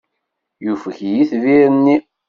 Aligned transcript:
Yufeg 0.65 0.97
yitbir-nni. 1.11 1.97